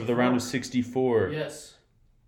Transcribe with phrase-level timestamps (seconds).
[0.00, 1.30] of the round of 64.
[1.32, 1.74] Yes.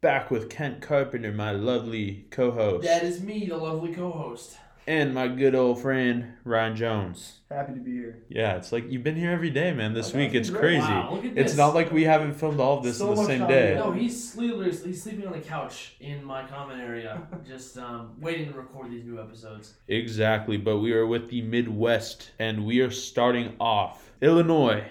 [0.00, 4.56] Back with Kent Carpenter, my lovely co host, That is me, the lovely co host.
[4.88, 7.38] and my good old friend, Ryan Jones.
[7.48, 8.24] Happy to be here.
[8.28, 10.34] Yeah, it's like you've been here every day, man, this I know, week.
[10.34, 10.80] it's It's great.
[10.80, 10.92] crazy.
[10.92, 13.20] Wow, look at It's not like we haven't filmed all of this So on the
[13.22, 13.74] much same day.
[13.76, 18.48] No, he's sleeping, he's sleeping on the couch in my common area, just um, waiting
[18.52, 19.74] to record these new episodes.
[19.86, 24.82] Exactly, but we are with the Midwest, and we are starting off Illinois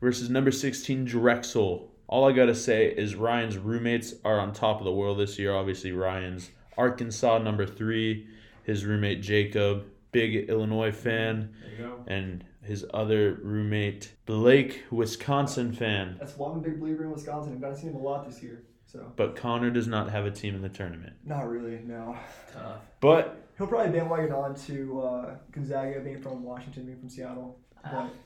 [0.00, 1.92] versus number 16 Drexel.
[2.08, 5.54] All I gotta say is Ryan's roommates are on top of the world this year.
[5.54, 8.28] Obviously, Ryan's Arkansas number three,
[8.62, 12.04] his roommate Jacob, big Illinois fan, There you go.
[12.06, 16.16] and his other roommate Blake, Wisconsin fan.
[16.18, 17.54] That's one big believer in Wisconsin.
[17.54, 18.62] I've got to see him a lot this year.
[18.86, 21.14] So But Connor does not have a team in the tournament.
[21.24, 22.16] not really, no.
[22.52, 22.78] Tough.
[23.00, 27.58] But He'll probably bandwagon on to uh, Gonzaga being from Washington, being from Seattle.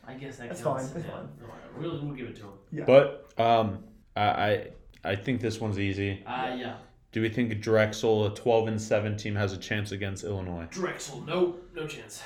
[0.07, 0.85] I guess that That's counts.
[0.85, 1.13] fine, that's yeah.
[1.15, 1.29] fine.
[1.41, 1.47] No,
[1.79, 2.51] We'll, we'll give it to him.
[2.73, 2.85] Yeah.
[2.85, 3.85] but um,
[4.17, 4.67] I I,
[5.05, 6.23] I think this one's easy.
[6.27, 6.75] Uh, yeah.
[7.13, 10.67] Do we think Drexel, a 12 and 7 team, has a chance against Illinois?
[10.71, 12.23] Drexel, no, no chance.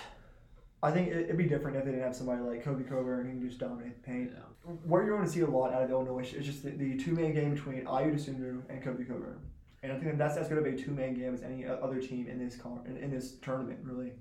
[0.83, 3.31] I think it, it'd be different if they didn't have somebody like Kofi Cockburn who
[3.39, 4.33] can just dominate the paint.
[4.35, 4.41] Yeah.
[4.85, 7.13] What you're going to see a lot out of Illinois is just the, the two
[7.13, 9.39] man game between Ayo Dosunmu and Kofi Cockburn.
[9.83, 11.79] And I think that's, that's going to be a two man game as any o-
[11.83, 14.13] other team in this con- in, in this tournament, really.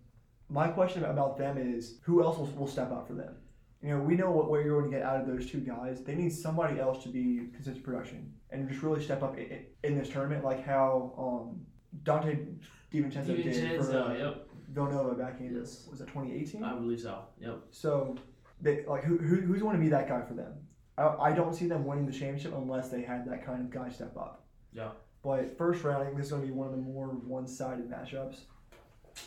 [0.54, 3.34] My question about them is who else will, will step up for them?
[3.82, 6.04] You know, we know what, what you're going to get out of those two guys.
[6.04, 9.98] They need somebody else to be consistent production and just really step up in, in
[9.98, 11.66] this tournament, like how um,
[12.04, 12.56] Donte
[12.94, 14.48] DiVincenzo did for DiVincenzo, uh, yep.
[14.70, 15.88] Villanova back in Yes.
[15.90, 16.64] was it 2018?
[16.64, 17.24] I believe so.
[17.40, 17.60] Yep.
[17.72, 18.16] So,
[18.62, 20.54] they like who, who who's going to be that guy for them?
[20.98, 23.90] I, I don't see them winning the championship unless they had that kind of guy
[23.90, 24.46] step up.
[24.72, 24.90] Yeah.
[25.24, 27.90] But first round, I think this is going to be one of the more one-sided
[27.90, 28.38] matchups.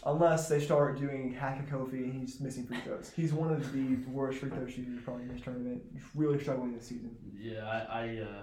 [0.05, 3.13] Unless they start doing hack a Kofi and he's missing free throws.
[3.15, 5.83] He's one of the worst free throw shooters probably in this tournament.
[5.93, 7.17] He's really struggling this season.
[7.37, 8.43] Yeah, I, I, uh,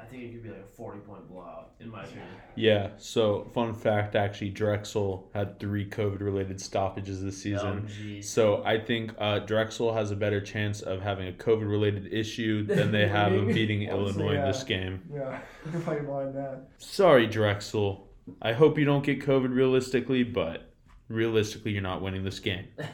[0.00, 2.26] I think it could be like a 40 point blowout, in my opinion.
[2.56, 7.88] Yeah, so fun fact actually, Drexel had three COVID related stoppages this season.
[7.88, 8.20] Oh.
[8.20, 12.64] So I think uh, Drexel has a better chance of having a COVID related issue
[12.66, 15.00] than they have of beating Honestly, Illinois in this game.
[15.12, 15.38] Yeah,
[15.72, 16.68] you're probably mind that.
[16.78, 18.08] Sorry, Drexel.
[18.42, 20.73] I hope you don't get COVID realistically, but
[21.08, 22.66] realistically, you're not winning this game.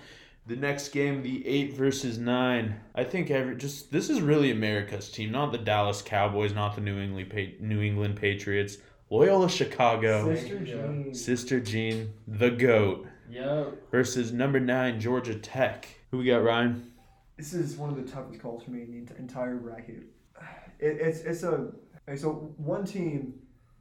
[0.47, 2.81] The next game, the eight versus nine.
[2.94, 6.81] I think every just this is really America's team, not the Dallas Cowboys, not the
[6.81, 8.78] New England Pa- New England Patriots.
[9.10, 11.15] Loyola Chicago, Sister Jean.
[11.15, 13.91] Sister Jean, the goat, Yep.
[13.93, 15.87] versus number nine Georgia Tech.
[16.10, 16.91] Who we got, Ryan?
[17.37, 20.04] This is one of the toughest calls for me in the entire bracket.
[20.81, 21.71] It, it's it's a
[22.16, 23.34] so one team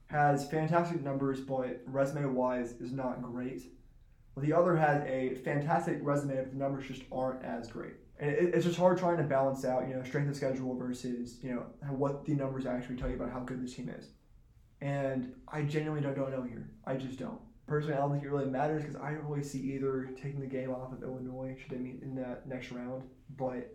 [0.07, 3.63] has fantastic numbers, but resume wise is not great.
[4.41, 7.93] The other has a fantastic resume, but the numbers just aren't as great.
[8.19, 11.37] And it, it's just hard trying to balance out, you know, strength of schedule versus
[11.41, 14.07] you know what the numbers actually tell you about how good this team is.
[14.81, 16.69] And I genuinely don't, don't know here.
[16.85, 17.39] I just don't.
[17.67, 20.47] Personally, I don't think it really matters because I don't really see either taking the
[20.47, 23.03] game off of Illinois should they meet in that next round.
[23.37, 23.71] But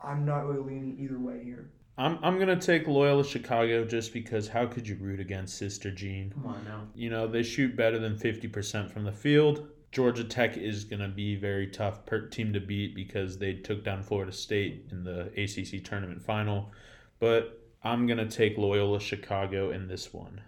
[0.00, 1.70] I'm not really leaning either way here.
[2.00, 6.30] I'm I'm gonna take Loyola Chicago just because how could you root against Sister Jean?
[6.30, 6.86] Come on now.
[6.94, 9.68] You know, they shoot better than 50% from the field.
[9.92, 13.84] Georgia Tech is going to be very tough per team to beat because they took
[13.84, 16.70] down Florida State in the ACC tournament final.
[17.18, 20.40] But I'm going to take Loyola Chicago in this one.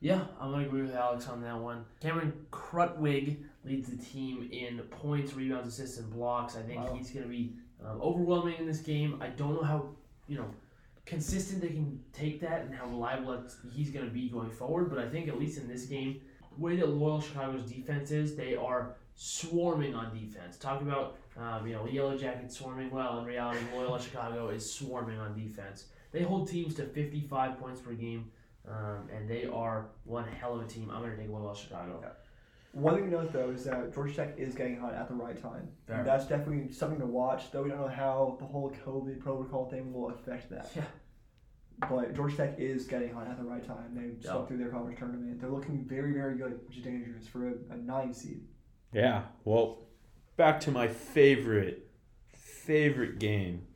[0.00, 1.86] Yeah, I'm gonna agree with Alex on that one.
[2.00, 6.56] Cameron Krutwig leads the team in points, rebounds, assists, and blocks.
[6.56, 6.94] I think Wow.
[6.94, 9.16] he's gonna be um, overwhelming in this game.
[9.22, 9.88] I don't know how
[10.28, 10.50] you know
[11.06, 13.42] consistent they can take that and how reliable
[13.72, 14.90] he's gonna be going forward.
[14.90, 16.20] But I think at least in this game,
[16.56, 20.56] the way that Loyal Chicago's defense is, they are swarming on defense.
[20.56, 23.18] Talk about um, you know Yellow Jackets swarming well.
[23.18, 25.86] In reality, loyal Chicago is swarming on defense.
[26.12, 28.30] They hold teams to 55 points per game.
[28.68, 30.90] Um, and they are one hell of a team.
[30.90, 32.02] I'm going to take Loyola Chicago.
[32.74, 35.40] One thing to note though is that Georgia Tech is getting hot at the right
[35.40, 35.68] time.
[35.86, 35.98] Fair.
[35.98, 37.50] And that's definitely something to watch.
[37.52, 40.70] Though we don't know how the whole COVID protocol thing will affect that.
[40.74, 40.82] Yeah.
[41.88, 43.94] But Georgia Tech is getting hot at the right time.
[43.94, 44.32] They Yeah.
[44.32, 45.40] swept through their conference tournament.
[45.40, 48.42] They're looking very, very good, which is dangerous for a, a nine seed.
[48.92, 49.88] Yeah, well,
[50.36, 51.90] back to my favorite,
[52.32, 53.66] favorite game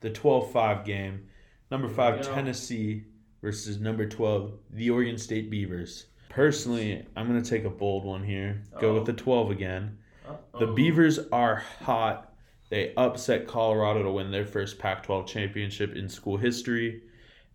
[0.00, 1.26] the 12 5 game.
[1.70, 2.22] Number 5.
[2.22, 3.04] Tennessee
[3.42, 6.06] versus number 12, the Oregon State Beavers.
[6.38, 8.62] Personally, I'm going to take a bold one here.
[8.78, 9.98] Go with the 12 again.
[10.24, 10.60] Uh-oh.
[10.60, 12.32] The Beavers are hot.
[12.70, 17.02] They upset Colorado to win their first Pac 12 championship in school history.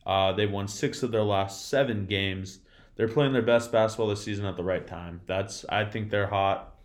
[0.06, 2.60] Uh, they won six of their last seven games.
[2.98, 5.22] They're playing their best basketball this season at the right time.
[5.28, 6.76] That's I think they're hot.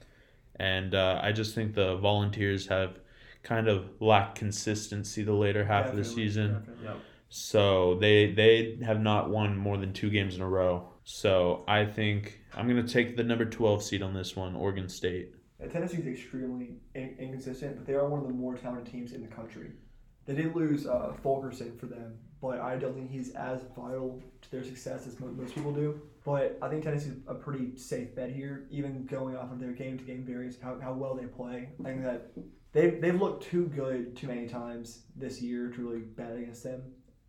[0.54, 3.00] and uh, I just think the Volunteers have
[3.42, 6.62] kind of lacked consistency the later half of the season.
[6.84, 6.96] Yep.
[7.28, 10.92] So they they have not won more than two games in a row.
[11.10, 15.34] So I think I'm gonna take the number 12 seed on this one, Oregon State.
[15.60, 19.22] Uh, Tennessee's extremely in- inconsistent, but they are one of the more talented teams in
[19.22, 19.70] the country.
[20.26, 24.50] They did lose uh, Fulkerson for them, but I don't think he's as vital to
[24.50, 25.98] their success as mo- most people do.
[26.26, 30.24] But I think Tennessee's a pretty safe bet here, even going off of their game-to-game
[30.24, 31.70] variance, how, how well they play.
[31.80, 32.32] I think that
[32.72, 36.82] they've, they've looked too good too many times this year to really bet against them.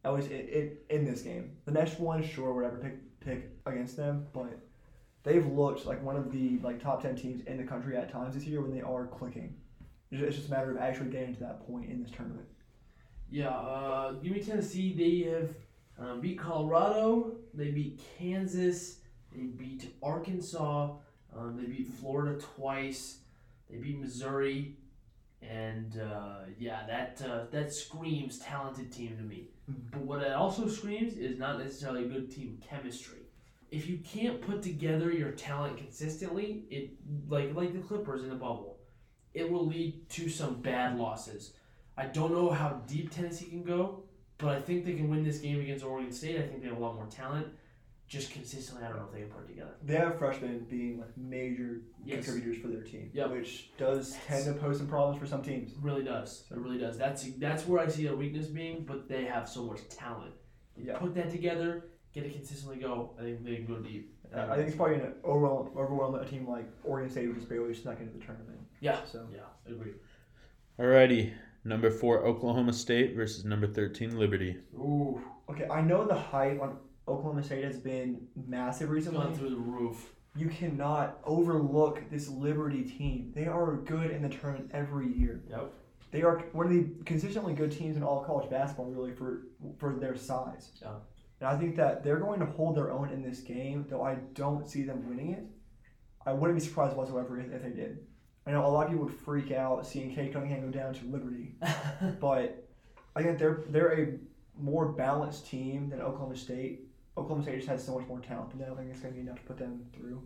[0.04, 1.52] At least in, in, in this game.
[1.64, 4.60] The next one, sure, whatever, pick, pick against them, but
[5.24, 8.36] they've looked like one of the like top ten teams in the country at times
[8.36, 9.56] this year when they are clicking.
[10.12, 12.48] It's just a matter of actually getting to that point in this tournament.
[13.30, 14.94] Yeah, uh, give me Tennessee.
[14.94, 15.54] They have
[16.00, 17.38] um, beat Colorado.
[17.54, 18.98] They beat Kansas.
[19.32, 20.94] They beat Arkansas.
[21.36, 23.20] Um, they beat Florida twice.
[23.70, 24.78] They beat Missouri,
[25.42, 29.50] and uh, yeah, that uh, that screams talented team to me.
[29.92, 33.20] But what it also screams is not necessarily good team chemistry.
[33.72, 36.92] If you can't put together your talent consistently, it
[37.30, 38.80] like like the Clippers in the bubble,
[39.34, 41.54] it will lead to some bad losses.
[41.98, 44.04] I don't know how deep Tennessee can go,
[44.38, 46.38] but I think they can win this game against Oregon State.
[46.38, 47.48] I think they have a lot more talent.
[48.10, 49.70] Just consistently, I don't know if they can put it together.
[49.84, 53.30] They have freshmen being like major Yes, contributors for their team, Yep.
[53.32, 55.74] which does tend to pose some problems for some teams.
[55.80, 56.46] really does.
[56.50, 56.98] It really does.
[56.98, 60.34] That's that's where I see a weakness being, but they have so much talent.
[60.76, 60.98] They Yeah.
[60.98, 63.16] Put that together, get it consistently go.
[63.20, 64.16] I think they can go deep.
[64.34, 67.34] Uh, I think it's probably going to overwhelm, overwhelm a team like Oregon State, who
[67.36, 68.60] just barely snuck into the tournament.
[68.80, 69.94] Yeah, So yeah, I agree.
[70.80, 71.34] Alrighty,
[71.64, 74.58] number four Oklahoma State versus number 13 Liberty.
[74.76, 76.78] Ooh, okay, I know the hype on
[77.10, 79.20] Oklahoma State has been massive recently.
[79.20, 80.12] gone through the roof.
[80.36, 83.32] You cannot overlook this Liberty team.
[83.36, 85.42] They are good in the tournament every year.
[85.50, 85.74] Yep.
[86.12, 89.44] They are one of the consistently good teams in all college basketball, really, for
[89.78, 90.72] for their size.
[90.82, 90.96] Yeah.
[91.40, 94.16] And I think that they're going to hold their own in this game, though I
[94.34, 95.46] don't see them winning it.
[96.26, 98.00] I wouldn't be surprised whatsoever if, if they did.
[98.46, 101.06] I know a lot of people would freak out seeing Cade Cunningham go down to
[101.06, 101.56] Liberty,
[102.20, 102.68] but
[103.16, 104.18] I think they're they're a
[104.60, 106.89] more balanced team than Oklahoma State.
[107.18, 108.74] Oklahoma State just has so much more talent than them.
[108.74, 110.22] I think it's going to be enough to put them through.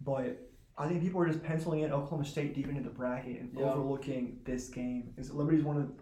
[0.00, 3.52] But I think people are just penciling in Oklahoma State deep into the bracket and
[3.54, 3.72] Yeah.
[3.72, 5.12] overlooking this game.
[5.16, 5.92] Is Liberty's one of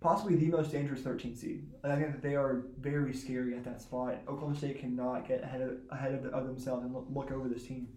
[0.00, 1.66] possibly the most dangerous 13 seed.
[1.82, 4.20] And I think that they are very scary at that spot.
[4.28, 7.66] Oklahoma State cannot get ahead of ahead of, of themselves and look, look over this
[7.66, 7.88] team.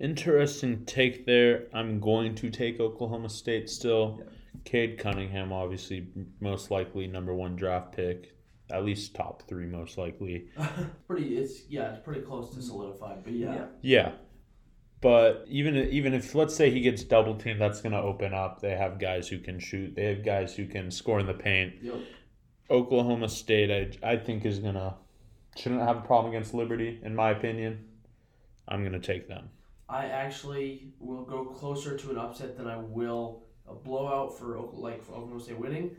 [0.00, 1.66] Interesting take there.
[1.72, 4.18] I'm going to take Oklahoma State still.
[4.18, 4.30] Yeah.
[4.64, 6.08] Cade Cunningham, obviously,
[6.40, 8.36] most likely number one draft pick,
[8.72, 10.48] at least top three, most likely.
[11.06, 11.36] pretty.
[11.36, 11.92] It's yeah.
[11.92, 12.66] It's pretty close to mm-hmm.
[12.66, 13.24] solidified.
[13.24, 13.54] But yeah.
[13.54, 13.66] Yeah.
[13.82, 14.12] Yeah,
[15.02, 18.60] but even even if let's say he gets double teamed, that's going to open up.
[18.60, 19.94] They have guys who can shoot.
[19.94, 21.74] They have guys who can score in the paint.
[21.82, 21.96] Yep.
[22.70, 24.94] Oklahoma State, I, I think is gonna
[25.56, 27.84] shouldn't have a problem against Liberty, in my opinion.
[28.68, 29.50] I'm gonna take them.
[29.88, 35.02] I actually will go closer to an upset than I will a blowout for like
[35.02, 35.96] for Oklahoma State winning.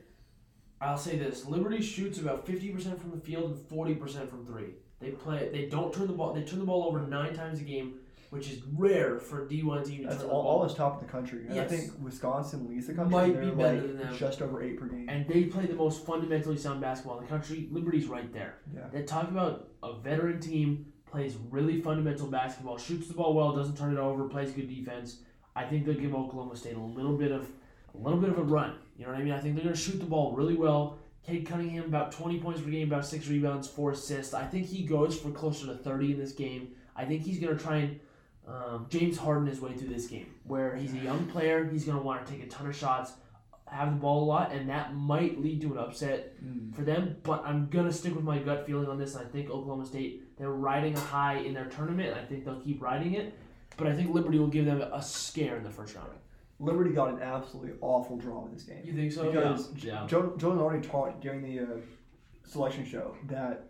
[0.83, 4.45] I'll say this: Liberty shoots about fifty percent from the field and forty percent from
[4.45, 4.71] three.
[4.99, 5.49] They play.
[5.51, 6.33] They don't turn the ball.
[6.33, 7.95] They turn the ball over nine times a game,
[8.29, 10.61] which is rare for a D one team to That's turn all, the ball.
[10.61, 11.45] all top of the country.
[11.47, 11.71] And Yes.
[11.71, 13.11] I think Wisconsin leads the country.
[13.11, 14.15] Might be better like than them.
[14.15, 15.07] just over eight per game.
[15.09, 17.67] and they play the most fundamentally sound basketball in the country.
[17.71, 18.55] Liberty's right there.
[18.73, 18.83] Yeah.
[18.91, 23.77] They talk about a veteran team plays really fundamental basketball, shoots the ball well, doesn't
[23.77, 25.19] turn it over, plays good defense.
[25.55, 27.47] I think they'll give Oklahoma State a little bit of
[27.93, 28.75] a little bit of a run.
[28.97, 29.33] You know what I mean?
[29.33, 30.97] I think they're going to shoot the ball really well.
[31.25, 34.33] Cade Cunningham about 20 points per game, about six rebounds, four assists.
[34.33, 36.69] I think he goes for closer to 30 in this game.
[36.95, 37.99] I think he's going to try and
[38.47, 41.65] um, James Harden his way through this game, where he's a young player.
[41.65, 43.13] He's going to want to take a ton of shots,
[43.67, 46.75] have the ball a lot, and that might lead to an upset Mm.
[46.75, 47.15] for them.
[47.23, 49.15] But I'm gonna stick with my gut feeling on this.
[49.15, 52.43] And I think Oklahoma State they're riding a high in their tournament, and I think
[52.43, 53.33] they'll keep riding it.
[53.77, 56.09] But I think Liberty will give them a scare in the first round.
[56.59, 58.81] Liberty got an absolutely awful draw in this game.
[58.83, 59.29] You think so?
[59.31, 60.05] Because yeah.
[60.07, 61.77] Joe, Joe already talked during the uh,
[62.45, 63.65] selection show that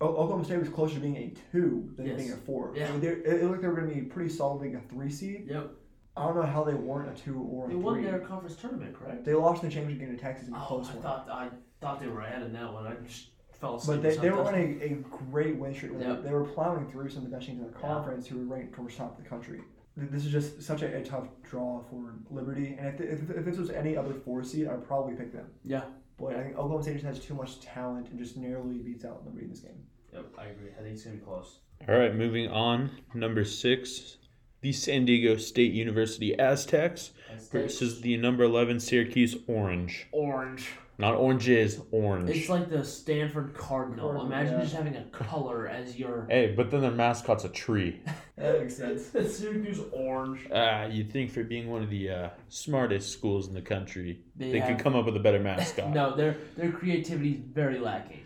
[0.00, 2.16] O- Oklahoma State was closer to being a two than Yes.
[2.18, 2.72] being a four.
[2.76, 2.88] Yeah.
[2.88, 5.10] I mean, it, looked like they were going to be pretty solid being a three
[5.10, 5.46] seed.
[5.48, 5.70] Yep.
[6.16, 7.82] I don't know how they weren't a two or a They three.
[7.82, 9.24] won their conference tournament, correct?
[9.24, 11.02] They lost in the championship game to Texas in a Oh, close I one.
[11.02, 11.48] thought I
[11.80, 12.86] thought they were ahead in that one.
[12.86, 13.28] I just
[13.60, 14.02] fell asleep.
[14.02, 14.88] But they, they were on a, a
[15.30, 15.98] great win streak.
[15.98, 16.24] They, Yep.
[16.24, 17.88] they were plowing through some of the best teams in the Yeah.
[17.88, 19.60] conference who were ranked towards top of the country.
[20.00, 22.76] Th- This is just such a, a tough draw for Liberty.
[22.78, 25.46] And if, if, if this was any other four seed, I'd probably pick them.
[25.64, 25.82] Yeah.
[26.18, 29.24] But I think Oklahoma State just has too much talent and just narrowly beats out
[29.24, 29.82] Liberty in this game.
[30.12, 30.70] Yep, I agree.
[30.78, 31.60] I think it's gonna be close.
[31.88, 32.90] All right, moving on.
[33.14, 34.18] Number six,
[34.60, 37.12] the San Diego State University Aztecs
[37.50, 40.08] versus the number 11 Syracuse Orange.
[40.12, 40.68] orange.
[41.00, 42.28] Not oranges, orange.
[42.28, 44.10] It's like the Stanford Cardinal.
[44.10, 44.60] Cardinal, Imagine yeah.
[44.60, 48.00] just having a color as your hey, but then their mascot's a tree.
[48.36, 49.04] That makes sense.
[49.36, 50.48] Syracuse orange.
[50.50, 54.52] Ah, you'd think for being one of the uh, smartest schools in the country, They,
[54.52, 55.90] they, have, could come up with a better mascot.
[55.90, 58.22] No, their their creativity is very lacking.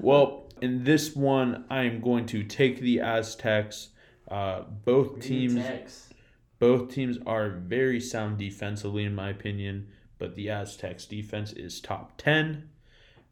[0.00, 3.90] Well, in this one, I am going to take the Aztecs.
[4.28, 6.08] Uh, both teams, Tex.
[6.58, 9.88] both teams are very sound defensively, in my opinion.
[10.20, 12.68] But the Aztecs' defense is top ten,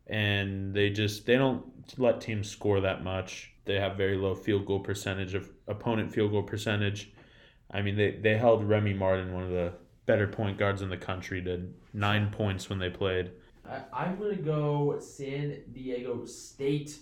[0.07, 1.64] and they just they don't
[1.99, 3.52] let teams score that much.
[3.66, 7.12] They have very low field goal percentage of opponent field goal percentage.
[7.71, 9.75] I mean, they they held Remy Martin, one of the
[10.07, 13.30] better point guards in the country, to nine points when they played.
[13.92, 16.97] I'm gonna go San Diego State.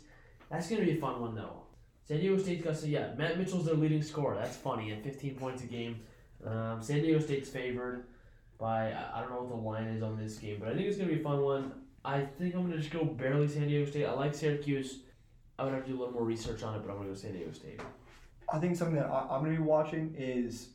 [0.50, 1.62] That's gonna be a fun one though.
[2.08, 3.14] San Diego State's got so yeah.
[3.16, 4.34] Matt Mitchell's their leading scorer.
[4.34, 6.00] That's funny at 15 points a game.
[6.44, 8.04] Um, San Diego State's favored
[8.58, 10.96] by I, don't know what the line is on this game, but I think it's
[10.96, 11.72] gonna be a fun one.
[12.04, 14.06] I think I'm gonna just go barely San Diego State.
[14.06, 15.00] I like Syracuse.
[15.58, 17.14] I would have to do a little more research on it, but I'm gonna go
[17.14, 17.80] San Diego State.
[18.52, 20.68] I think something that I, I'm going to be watching is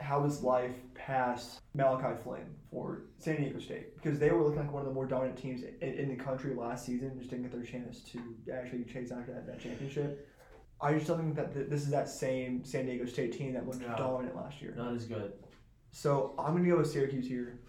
[0.00, 4.72] how his life past Malachi Flynn for San Diego State because they were looking like
[4.72, 7.12] one of the more dominant teams in, in the country last season.
[7.18, 8.20] Just didn't get their chance to
[8.52, 10.28] actually chase after that, that championship.
[10.80, 13.80] I just don't think that this is that same San Diego State team that looked
[13.80, 13.96] No.
[13.96, 14.74] dominant last year.
[14.76, 15.32] Not as good.
[15.98, 17.60] So I'm gonna go with Syracuse here,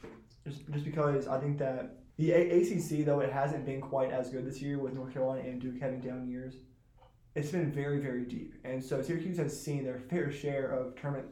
[0.48, 4.32] just, just because I think that the A- ACC though it hasn't been quite as
[4.32, 6.56] good this year with North Carolina and Duke having down years.
[7.36, 11.28] It's been very very deep, and so Syracuse has seen their fair share of tournament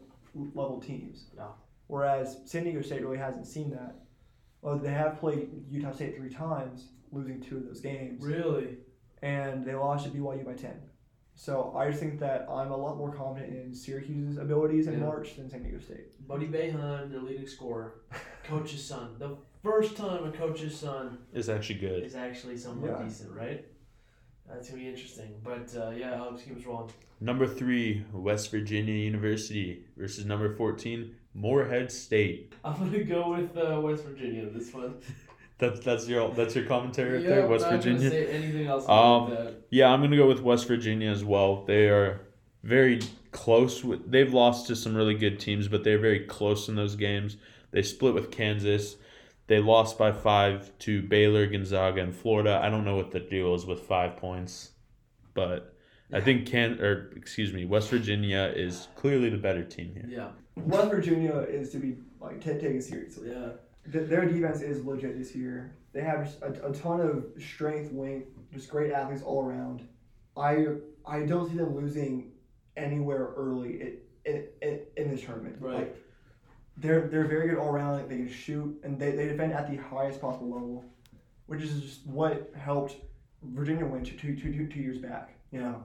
[0.53, 1.31] level teams.
[1.35, 1.47] Yeah.
[1.87, 3.95] Whereas San Diego State really hasn't seen that.
[4.61, 8.77] Well, they have played Utah State three times, losing two of those games, Really?
[9.23, 10.79] and they lost to BYU by ten.
[11.35, 15.05] So I just think that I'm a lot more confident in Syracuse's abilities in Yeah.
[15.05, 16.25] March than San Diego State.
[16.27, 17.95] Buddy Boeheim, their leading scorer,
[18.43, 19.15] coach's son.
[19.17, 22.03] The first time a coach's son It's actually good.
[22.03, 23.03] is actually somewhat Yeah.
[23.03, 23.65] decent, right?
[24.47, 25.33] That's gonna be interesting.
[25.43, 26.91] But uh, yeah, Alex, keep us rolling.
[27.19, 32.53] Number three, West Virginia University versus number 14, Morehead State.
[32.63, 34.95] I'm gonna go with uh, West Virginia in this one.
[35.63, 38.09] That's that's your that's your commentary right Yeah, there, I'm West gonna Virginia.
[38.09, 39.53] say anything else Um, about that.
[39.69, 41.63] Yeah, I'm gonna go with West Virginia as well.
[41.65, 42.19] They are
[42.63, 42.99] very
[43.31, 43.81] close.
[43.83, 47.37] With they've lost to some really good teams, but they're very close in those games.
[47.71, 48.97] They split with Kansas.
[49.47, 52.59] They lost by five to Baylor, Gonzaga, and Florida.
[52.61, 54.71] I don't know what the deal is with five points,
[55.33, 55.73] but
[56.11, 60.05] I think Can or excuse me, West Virginia is clearly the better team here.
[60.09, 63.29] Yeah, West Virginia is to be like t- taken seriously.
[63.31, 63.49] yeah.
[63.91, 65.75] Th- their defense is legit this year.
[65.91, 69.87] They have a, a ton of strength, length, just great athletes all around.
[70.35, 70.67] I
[71.05, 72.31] I don't see them losing
[72.75, 75.57] anywhere early in, in, in, in this tournament.
[75.59, 75.75] Right.
[75.75, 75.97] Like,
[76.77, 78.09] they're they're very good all around.
[78.09, 80.85] They can shoot and they, they defend at the highest possible level,
[81.45, 82.95] which is just what helped
[83.43, 85.35] Virginia win two, two, two, two years back.
[85.51, 85.83] You know,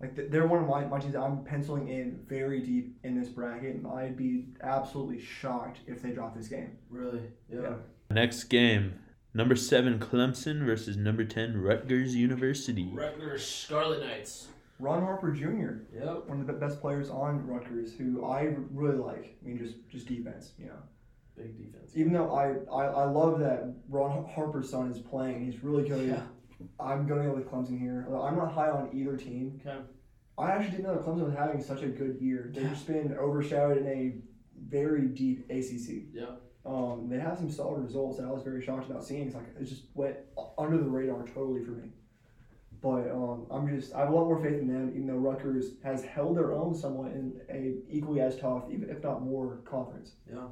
[0.00, 3.28] like they're one of my, my teams that I'm penciling in very deep in this
[3.28, 6.78] bracket, and I'd be absolutely shocked if they drop this game.
[6.88, 7.22] Really?
[7.52, 7.60] Yeah.
[7.62, 7.74] Yeah.
[8.10, 8.94] Next game,
[9.34, 12.90] number seven Clemson versus number ten Rutgers University.
[12.92, 14.48] Rutgers Scarlet Knights.
[14.80, 16.28] Ron Harper Jr., Yep.
[16.28, 19.36] one of the best players on Rutgers, who I really like.
[19.42, 20.78] I mean, just just defense, you know.
[21.36, 21.90] Big defense.
[21.96, 26.08] Even though I, I, I love that Ron Harper's son is playing, he's really good.
[26.08, 26.22] Yeah.
[26.80, 28.06] I'm going to go with Clemson here.
[28.08, 29.60] I'm not high on either team.
[29.66, 29.78] Okay.
[30.38, 32.50] I actually didn't know that Clemson was having such a good year.
[32.54, 34.14] They've just been overshadowed in a
[34.68, 36.04] very deep ACC.
[36.12, 36.36] Yeah.
[36.64, 39.26] Um, they have some solid results that I was very shocked about seeing.
[39.26, 40.16] It's like it just went
[40.56, 41.88] under the radar totally for me.
[42.80, 45.72] But um, I'm just I have a lot more faith in them, even though Rutgers
[45.82, 50.12] has held their own somewhat in a equally as tough, even if not more, conference.
[50.30, 50.46] Yeah.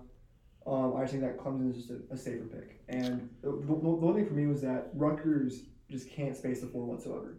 [0.66, 2.80] Um, I just think that Clemson is just a, a safer pick.
[2.88, 6.66] And the, the, the one thing for me was that Rutgers just can't space the
[6.66, 7.36] floor whatsoever,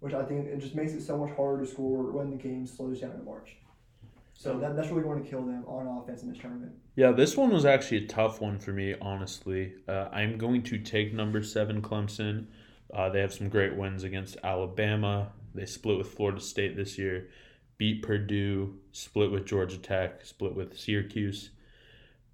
[0.00, 2.66] which I think it just makes it so much harder to score when the game
[2.66, 3.56] slows down in March.
[4.36, 6.72] So that, that's really going to kill them on offense in this tournament.
[6.96, 9.74] Yeah, this one was actually a tough one for me, honestly.
[9.88, 12.46] Uh, I'm going to take number seven Clemson.
[12.92, 15.32] Uh, they have some great wins against Alabama.
[15.54, 17.28] They split with Florida State this year,
[17.78, 21.50] beat Purdue, split with Georgia Tech, split with Syracuse.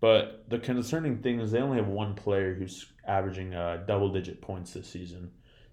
[0.00, 4.40] But the concerning thing is they only have one player who's averaging uh, double digit
[4.40, 5.30] points this season.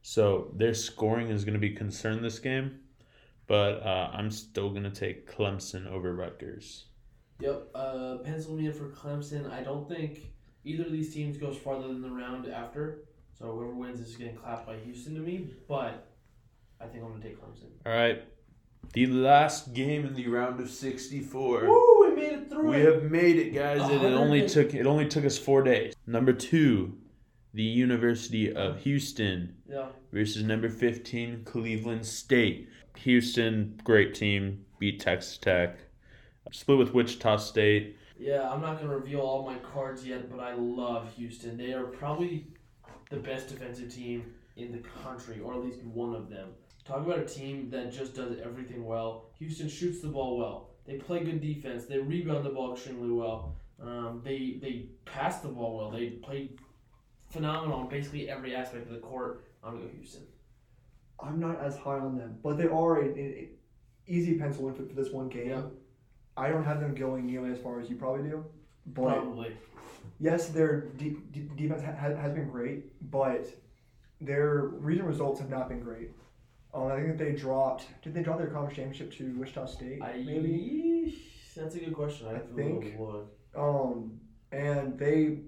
[0.10, 2.80] So their scoring is going to be concerned this game.
[3.46, 6.86] But uh, I'm still going to take Clemson over Rutgers.
[7.42, 7.72] Yep.
[7.76, 9.52] Uh, pencil me in for Clemson.
[9.52, 10.32] I don't think
[10.64, 13.00] either of these teams goes farther than the round after.
[13.38, 15.50] So whoever wins is getting clapped by Houston to me.
[15.68, 16.08] But
[16.80, 17.68] I think I'm gonna take Clemson.
[17.86, 18.24] All right.
[18.94, 21.66] The last game in the round of 64.
[21.68, 22.08] Woo!
[22.08, 22.94] We made it through We it.
[22.94, 25.94] have made it, guys, it only took it only took us four days.
[26.06, 26.98] Number two,
[27.54, 29.88] the University of Houston Yeah.
[30.12, 32.70] versus number fifteen, Cleveland State.
[32.98, 35.78] Houston, great team, beat Texas Tech.
[36.52, 37.96] Split with Wichita State.
[38.20, 41.58] Yeah, I'm not gonna reveal all my cards yet, but I love Houston.
[41.58, 42.48] They are probably
[43.10, 46.50] the best defensive team in the country, or at least one of them.
[46.84, 49.30] Talk about a team that just does everything well.
[49.40, 50.70] Houston shoots the ball well.
[50.86, 51.86] They play good defense.
[51.86, 53.56] They rebound the ball extremely well.
[53.80, 55.92] Um, they they pass the ball well.
[55.92, 56.52] They play
[57.30, 59.46] phenomenal in basically every aspect of the court.
[59.64, 60.24] I'm gonna go Houston.
[61.20, 63.48] I'm not as high on them, but they are an an
[64.06, 65.50] easy pencil in for, for this one game.
[65.50, 65.62] Yeah.
[66.38, 68.46] I don't have them going nearly as far as you probably do.
[68.86, 69.58] But Probably.
[70.20, 73.48] yes, their de- de- defense ha- has been great, but
[74.22, 76.12] their recent results have not been great.
[76.74, 77.88] Um, I think that they dropped.
[78.04, 80.02] Did they drop their conference championship to Wichita State?
[80.02, 81.18] I maybe.
[81.56, 82.28] that's a good question.
[82.28, 82.96] I, I think-
[83.56, 84.22] Um,
[84.54, 85.40] and they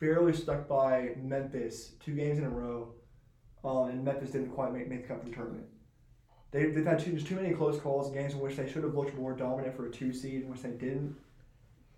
[0.00, 2.92] barely stuck by Memphis two games in a row.
[3.64, 5.64] Um, and Memphis didn't quite make, make the cut for the tournament.
[6.52, 8.84] They, they've had too, just too many close calls in games in which they should
[8.84, 11.16] have looked more dominant for a two seed, in which they didn't.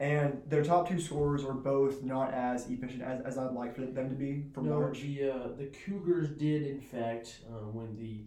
[0.00, 3.82] And their top two scorers are both not as efficient as, as I'd like for
[3.82, 5.02] them to be from No, March.
[5.02, 8.24] the uh, the Cougars did in fact uh, win the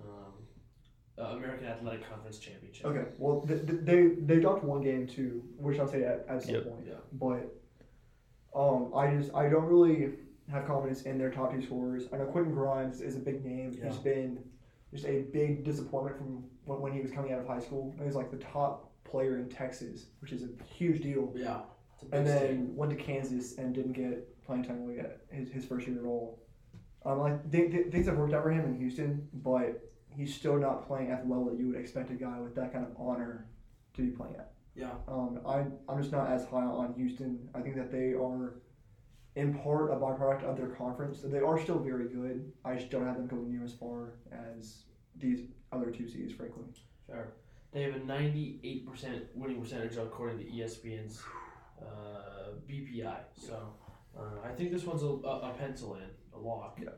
[0.00, 0.32] um,
[1.18, 2.86] uh, American Athletic Conference championship.
[2.86, 6.54] Okay, well, th- th- they they dropped one game to Wichita State at, at some
[6.54, 6.64] Yep.
[6.64, 6.84] point.
[6.88, 6.94] Yeah.
[7.12, 7.54] But
[8.54, 10.12] um, I just I don't really
[10.50, 12.04] have confidence in their top two scorers.
[12.12, 13.76] I know Quentin Grimes is a big name.
[13.78, 13.88] Yeah.
[13.88, 14.38] He's been
[14.92, 17.94] just a big disappointment from when, when he was coming out of high school.
[17.98, 21.32] He was like the top player in Texas, which is a huge deal.
[21.36, 21.60] Yeah.
[21.94, 22.58] It's a big And then state.
[22.74, 26.04] went to Kansas and didn't get playing time really at his, his first year at
[26.06, 26.40] all.
[27.04, 30.56] Um, like th- th- things have worked out for him in Houston, but he's still
[30.58, 32.90] not playing at the level that you would expect a guy with that kind of
[32.98, 33.46] honor
[33.94, 34.50] to be playing at.
[34.74, 34.92] Yeah.
[35.08, 37.48] Um, I I'm just not as high on Houston.
[37.54, 38.60] I think that they are,
[39.36, 41.20] in part, a byproduct of their conference.
[41.22, 42.52] They are still very good.
[42.64, 44.84] I just don't have them going near as far as
[45.16, 45.40] these
[45.72, 46.64] other two seeds, frankly.
[47.06, 47.32] Fair.
[47.72, 51.22] They have a 98% winning percentage according to ESPN's
[51.80, 53.16] uh, BPI.
[53.36, 53.74] So
[54.18, 56.02] uh, I think this one's a, a, a pencil in,
[56.34, 56.90] a lock Yeah.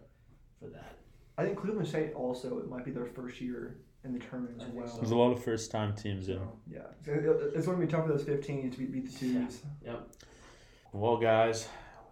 [0.59, 0.97] for that.
[1.39, 4.65] I think Cleveland State also it might be their first year in the tournament as
[4.65, 4.97] think well.
[4.97, 6.41] There's a lot of first time teams in.
[6.71, 9.49] Yeah, it's going to be tough for those 15 to beat, beat the
[9.85, 10.09] Yep.
[10.93, 11.69] Well, guys,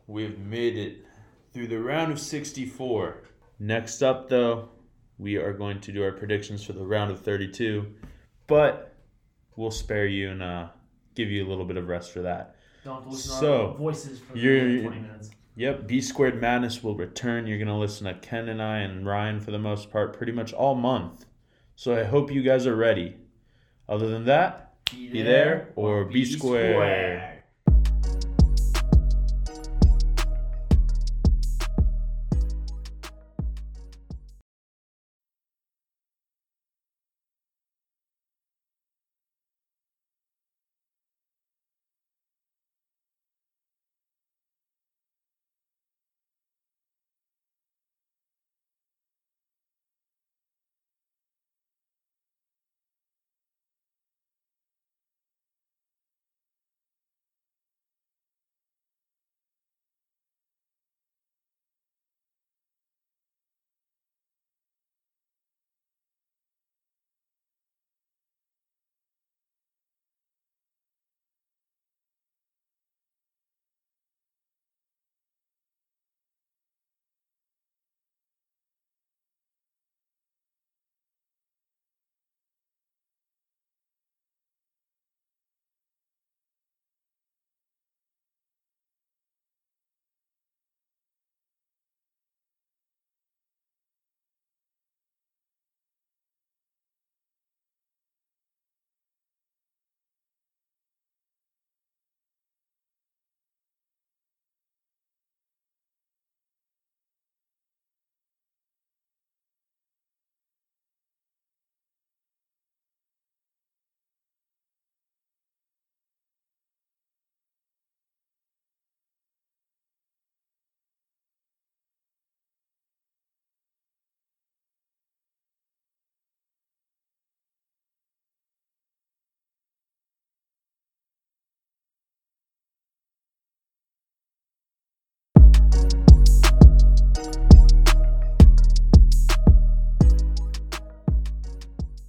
[0.07, 1.05] we've made it
[1.53, 3.23] through the round of 64.
[3.59, 4.71] Next up, though,
[5.19, 7.87] we are going to do our predictions for the round of 32,
[8.47, 8.95] but
[9.57, 10.69] we'll spare you and uh,
[11.15, 12.57] give you a little bit of rest for that.
[12.85, 15.31] Don't have to listen to our voices for the you're- 20 minutes.
[15.61, 17.47] Yep, B Squared Madness will return.
[17.47, 20.33] You're going to listen to Ken and I and Ryan for the most part pretty
[20.33, 21.27] much all month.
[21.77, 23.17] So I hope you guys are ready.
[23.87, 27.40] Other than that, be there or be square.